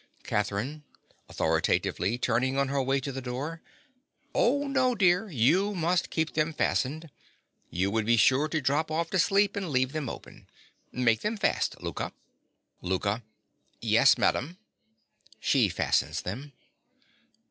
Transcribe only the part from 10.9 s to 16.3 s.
Make them fast, Louka. LOUKA. Yes, madam. (_She fastens